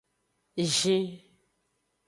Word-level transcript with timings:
Zin. 0.75 1.05